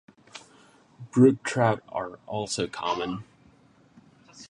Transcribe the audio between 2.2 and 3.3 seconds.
also common.